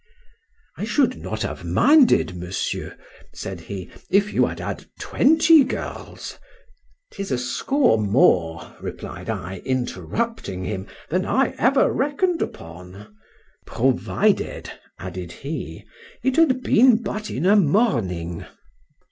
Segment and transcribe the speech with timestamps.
[0.77, 2.97] I should not have minded, Monsieur,
[3.33, 10.87] said he, if you had had twenty girls—'Tis a score more, replied I, interrupting him,
[11.11, 15.85] than I ever reckon'd upon—Provided, added he,
[16.23, 18.47] it had been but in a morning.